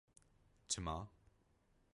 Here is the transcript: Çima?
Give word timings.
Çima? 0.67 1.09